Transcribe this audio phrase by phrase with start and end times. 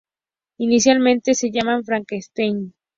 [0.57, 2.73] Inicialmente se llamaban Frankenstein.